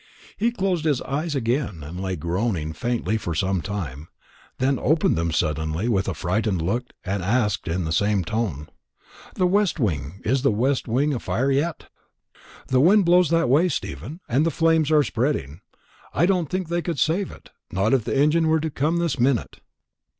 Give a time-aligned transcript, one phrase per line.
[0.35, 4.07] He closed his eyes again, and lay groaning faintly for some time;
[4.57, 8.67] then opened them suddenly with a frightened look and asked, in the same tone,
[9.35, 11.87] "The west wing is the west wing afire yet?"
[12.69, 15.61] "The wind blows that way, Stephen, and the flames are spreading.
[16.15, 19.19] I don't think they could save it not if the engine was to come this
[19.19, 19.59] minute."